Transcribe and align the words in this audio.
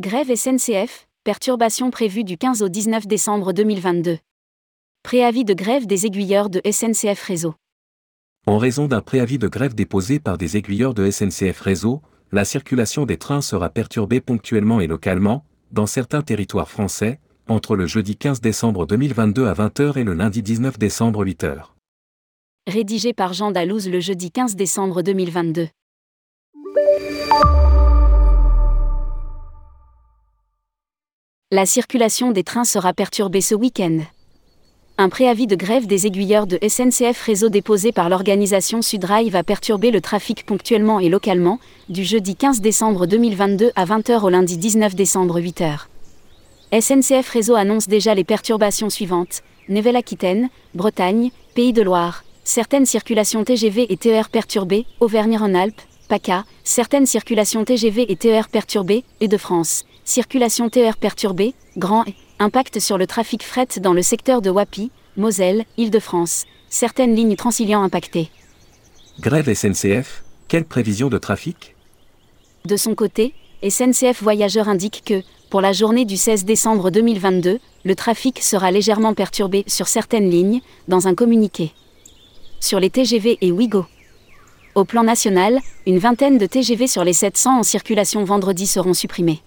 Grève 0.00 0.34
SNCF, 0.34 1.06
perturbation 1.22 1.90
prévue 1.90 2.24
du 2.24 2.38
15 2.38 2.62
au 2.62 2.70
19 2.70 3.06
décembre 3.06 3.52
2022. 3.52 4.16
Préavis 5.02 5.44
de 5.44 5.52
grève 5.52 5.86
des 5.86 6.06
aiguilleurs 6.06 6.48
de 6.48 6.62
SNCF 6.64 7.22
Réseau. 7.22 7.54
En 8.46 8.56
raison 8.56 8.88
d'un 8.88 9.02
préavis 9.02 9.36
de 9.36 9.48
grève 9.48 9.74
déposé 9.74 10.18
par 10.18 10.38
des 10.38 10.56
aiguilleurs 10.56 10.94
de 10.94 11.10
SNCF 11.10 11.60
Réseau, 11.60 12.00
la 12.32 12.46
circulation 12.46 13.04
des 13.04 13.18
trains 13.18 13.42
sera 13.42 13.68
perturbée 13.68 14.22
ponctuellement 14.22 14.80
et 14.80 14.86
localement, 14.86 15.44
dans 15.72 15.86
certains 15.86 16.22
territoires 16.22 16.70
français, 16.70 17.20
entre 17.46 17.76
le 17.76 17.86
jeudi 17.86 18.16
15 18.16 18.40
décembre 18.40 18.86
2022 18.86 19.46
à 19.46 19.52
20h 19.52 19.98
et 19.98 20.04
le 20.04 20.14
lundi 20.14 20.42
19 20.42 20.78
décembre 20.78 21.22
8h. 21.26 21.64
Rédigé 22.66 23.12
par 23.12 23.34
Jean 23.34 23.50
Dalouse 23.50 23.90
le 23.90 24.00
jeudi 24.00 24.30
15 24.30 24.56
décembre 24.56 25.02
2022. 25.02 25.68
La 31.54 31.66
circulation 31.66 32.30
des 32.30 32.44
trains 32.44 32.64
sera 32.64 32.94
perturbée 32.94 33.42
ce 33.42 33.54
week-end. 33.54 33.98
Un 34.96 35.10
préavis 35.10 35.46
de 35.46 35.54
grève 35.54 35.86
des 35.86 36.06
aiguilleurs 36.06 36.46
de 36.46 36.58
SNCF 36.66 37.20
Réseau 37.20 37.50
déposé 37.50 37.92
par 37.92 38.08
l'organisation 38.08 38.80
Sudrail 38.80 39.28
va 39.28 39.42
perturber 39.42 39.90
le 39.90 40.00
trafic 40.00 40.46
ponctuellement 40.46 40.98
et 40.98 41.10
localement, 41.10 41.60
du 41.90 42.04
jeudi 42.04 42.36
15 42.36 42.62
décembre 42.62 43.04
2022 43.04 43.70
à 43.76 43.84
20h 43.84 44.22
au 44.22 44.30
lundi 44.30 44.56
19 44.56 44.94
décembre 44.94 45.40
8h. 45.42 45.80
SNCF 46.80 47.28
Réseau 47.28 47.54
annonce 47.54 47.86
déjà 47.86 48.14
les 48.14 48.24
perturbations 48.24 48.88
suivantes 48.88 49.42
Nouvelle-Aquitaine, 49.68 50.48
Bretagne, 50.74 51.32
Pays 51.54 51.74
de 51.74 51.82
Loire, 51.82 52.24
certaines 52.44 52.86
circulations 52.86 53.44
TGV 53.44 53.92
et 53.92 53.98
TER 53.98 54.30
perturbées, 54.30 54.86
Auvergne-Rhône-Alpes, 55.00 55.82
PACA, 56.12 56.44
certaines 56.62 57.06
circulations 57.06 57.64
TGV 57.64 58.12
et 58.12 58.16
TER 58.16 58.50
perturbées, 58.50 59.02
et 59.20 59.28
de 59.28 59.38
France, 59.38 59.86
circulation 60.04 60.68
TER 60.68 60.98
perturbée, 60.98 61.54
grand 61.78 62.04
impact 62.38 62.80
sur 62.80 62.98
le 62.98 63.06
trafic 63.06 63.42
fret 63.42 63.68
dans 63.80 63.94
le 63.94 64.02
secteur 64.02 64.42
de 64.42 64.50
Wapi, 64.50 64.90
Moselle, 65.16 65.64
Île-de-France, 65.78 66.44
certaines 66.68 67.14
lignes 67.14 67.36
transiliant 67.36 67.82
impactées. 67.82 68.28
Grève 69.20 69.50
SNCF, 69.54 70.22
quelle 70.48 70.66
prévision 70.66 71.08
de 71.08 71.16
trafic? 71.16 71.76
De 72.66 72.76
son 72.76 72.94
côté, 72.94 73.32
SNCF 73.66 74.22
Voyageurs 74.22 74.68
indique 74.68 75.04
que, 75.06 75.22
pour 75.48 75.62
la 75.62 75.72
journée 75.72 76.04
du 76.04 76.18
16 76.18 76.44
décembre 76.44 76.90
2022, 76.90 77.58
le 77.84 77.94
trafic 77.94 78.42
sera 78.42 78.70
légèrement 78.70 79.14
perturbé 79.14 79.64
sur 79.66 79.88
certaines 79.88 80.28
lignes, 80.28 80.60
dans 80.88 81.08
un 81.08 81.14
communiqué. 81.14 81.72
Sur 82.60 82.80
les 82.80 82.90
TGV 82.90 83.38
et 83.40 83.50
Ouigo. 83.50 83.86
Au 84.74 84.86
plan 84.86 85.04
national, 85.04 85.60
une 85.86 85.98
vingtaine 85.98 86.38
de 86.38 86.46
TGV 86.46 86.86
sur 86.86 87.04
les 87.04 87.12
700 87.12 87.58
en 87.58 87.62
circulation 87.62 88.24
vendredi 88.24 88.66
seront 88.66 88.94
supprimés. 88.94 89.42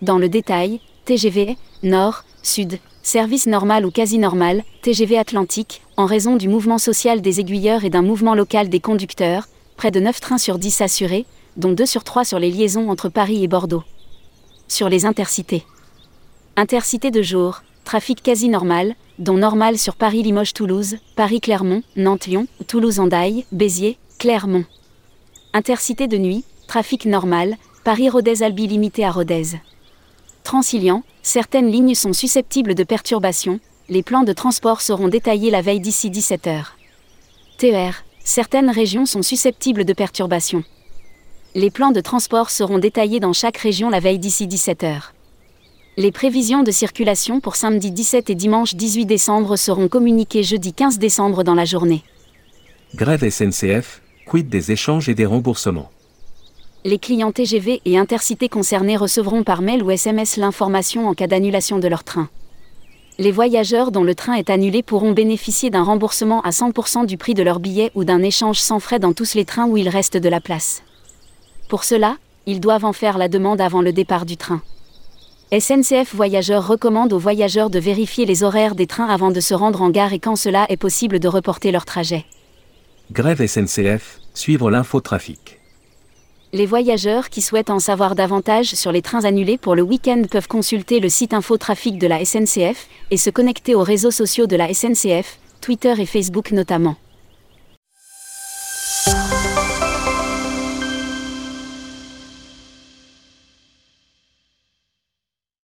Dans 0.00 0.18
le 0.18 0.28
détail, 0.28 0.80
TGV, 1.04 1.56
Nord, 1.84 2.24
Sud, 2.42 2.80
service 3.04 3.46
normal 3.46 3.86
ou 3.86 3.92
quasi 3.92 4.18
normal, 4.18 4.64
TGV 4.82 5.16
Atlantique, 5.16 5.82
en 5.96 6.06
raison 6.06 6.34
du 6.34 6.48
mouvement 6.48 6.78
social 6.78 7.20
des 7.20 7.38
aiguilleurs 7.38 7.84
et 7.84 7.90
d'un 7.90 8.02
mouvement 8.02 8.34
local 8.34 8.68
des 8.68 8.80
conducteurs, 8.80 9.46
près 9.76 9.92
de 9.92 10.00
9 10.00 10.20
trains 10.20 10.38
sur 10.38 10.58
10 10.58 10.80
assurés, 10.80 11.24
dont 11.56 11.70
2 11.70 11.86
sur 11.86 12.02
3 12.02 12.24
sur 12.24 12.40
les 12.40 12.50
liaisons 12.50 12.90
entre 12.90 13.08
Paris 13.08 13.44
et 13.44 13.48
Bordeaux. 13.48 13.84
Sur 14.66 14.88
les 14.88 15.06
intercités. 15.06 15.64
Intercités 16.56 17.12
de 17.12 17.22
jour, 17.22 17.62
trafic 17.84 18.20
quasi 18.24 18.48
normal, 18.48 18.96
dont 19.20 19.36
normal 19.36 19.78
sur 19.78 19.94
Paris-Limoges-Toulouse, 19.94 20.96
Paris-Clermont, 21.14 21.84
Nantes-Lyon, 21.94 22.48
Toulouse-Andaille, 22.66 23.44
Béziers, 23.52 23.98
Clermont. 24.22 24.64
Intercité 25.52 26.06
de 26.06 26.16
nuit, 26.16 26.44
trafic 26.68 27.06
normal, 27.06 27.56
Paris-Rodez-Albi 27.82 28.68
limité 28.68 29.04
à 29.04 29.10
Rodez. 29.10 29.58
Transilian, 30.44 31.02
certaines 31.22 31.68
lignes 31.68 31.96
sont 31.96 32.12
susceptibles 32.12 32.76
de 32.76 32.84
perturbations, 32.84 33.58
les 33.88 34.04
plans 34.04 34.22
de 34.22 34.32
transport 34.32 34.80
seront 34.80 35.08
détaillés 35.08 35.50
la 35.50 35.60
veille 35.60 35.80
d'ici 35.80 36.08
17 36.08 36.46
heures. 36.46 36.76
TER, 37.58 38.04
certaines 38.22 38.70
régions 38.70 39.06
sont 39.06 39.22
susceptibles 39.22 39.84
de 39.84 39.92
perturbations. 39.92 40.62
Les 41.56 41.72
plans 41.72 41.90
de 41.90 42.00
transport 42.00 42.50
seront 42.50 42.78
détaillés 42.78 43.18
dans 43.18 43.32
chaque 43.32 43.56
région 43.56 43.90
la 43.90 43.98
veille 43.98 44.20
d'ici 44.20 44.46
17 44.46 44.84
heures. 44.84 45.14
Les 45.96 46.12
prévisions 46.12 46.62
de 46.62 46.70
circulation 46.70 47.40
pour 47.40 47.56
samedi 47.56 47.90
17 47.90 48.30
et 48.30 48.36
dimanche 48.36 48.76
18 48.76 49.04
décembre 49.04 49.56
seront 49.56 49.88
communiquées 49.88 50.44
jeudi 50.44 50.72
15 50.72 51.00
décembre 51.00 51.42
dans 51.42 51.56
la 51.56 51.64
journée. 51.64 52.04
Grève 52.94 53.28
SNCF, 53.28 54.00
quid 54.32 54.48
des 54.48 54.72
échanges 54.72 55.10
et 55.10 55.14
des 55.14 55.26
remboursements 55.26 55.90
les 56.84 56.98
clients 56.98 57.32
TGV 57.32 57.82
et 57.84 57.98
intercités 57.98 58.48
concernés 58.48 58.96
recevront 58.96 59.44
par 59.44 59.60
mail 59.60 59.82
ou 59.82 59.90
SMS 59.90 60.38
l'information 60.38 61.06
en 61.06 61.14
cas 61.14 61.26
d'annulation 61.26 61.78
de 61.78 61.86
leur 61.86 62.02
train. 62.02 62.28
Les 63.18 63.30
voyageurs 63.30 63.92
dont 63.92 64.02
le 64.02 64.14
train 64.14 64.34
est 64.34 64.48
annulé 64.48 64.82
pourront 64.82 65.12
bénéficier 65.12 65.68
d'un 65.68 65.84
remboursement 65.84 66.40
à 66.40 66.50
100% 66.50 67.04
du 67.04 67.18
prix 67.18 67.34
de 67.34 67.42
leur 67.42 67.60
billet 67.60 67.92
ou 67.94 68.04
d'un 68.04 68.22
échange 68.22 68.58
sans 68.58 68.80
frais 68.80 68.98
dans 68.98 69.12
tous 69.12 69.34
les 69.34 69.44
trains 69.44 69.66
où 69.66 69.76
il 69.76 69.88
reste 69.88 70.16
de 70.16 70.28
la 70.30 70.40
place. 70.40 70.82
Pour 71.68 71.84
cela, 71.84 72.16
ils 72.46 72.58
doivent 72.58 72.86
en 72.86 72.94
faire 72.94 73.18
la 73.18 73.28
demande 73.28 73.60
avant 73.60 73.82
le 73.82 73.92
départ 73.92 74.24
du 74.24 74.38
train. 74.38 74.62
SNCF 75.52 76.14
Voyageurs 76.14 76.66
recommande 76.66 77.12
aux 77.12 77.18
voyageurs 77.18 77.68
de 77.68 77.78
vérifier 77.78 78.24
les 78.24 78.42
horaires 78.42 78.74
des 78.74 78.86
trains 78.88 79.08
avant 79.08 79.30
de 79.30 79.40
se 79.40 79.54
rendre 79.54 79.82
en 79.82 79.90
gare 79.90 80.14
et 80.14 80.18
quand 80.18 80.36
cela 80.36 80.64
est 80.70 80.78
possible 80.78 81.20
de 81.20 81.28
reporter 81.28 81.70
leur 81.70 81.84
trajet. 81.84 82.24
Grève 83.12 83.46
SNCF, 83.46 84.21
suivre 84.34 84.70
l'infotrafic. 84.70 85.60
Les 86.54 86.66
voyageurs 86.66 87.30
qui 87.30 87.40
souhaitent 87.40 87.70
en 87.70 87.78
savoir 87.78 88.14
davantage 88.14 88.74
sur 88.74 88.92
les 88.92 89.00
trains 89.00 89.24
annulés 89.24 89.56
pour 89.56 89.74
le 89.74 89.80
week-end 89.80 90.22
peuvent 90.30 90.48
consulter 90.48 91.00
le 91.00 91.08
site 91.08 91.32
Infotrafic 91.32 91.98
de 91.98 92.06
la 92.06 92.22
SNCF 92.24 92.88
et 93.10 93.16
se 93.16 93.30
connecter 93.30 93.74
aux 93.74 93.82
réseaux 93.82 94.10
sociaux 94.10 94.46
de 94.46 94.56
la 94.56 94.72
SNCF, 94.74 95.38
Twitter 95.62 95.94
et 95.98 96.06
Facebook 96.06 96.52
notamment. 96.52 96.96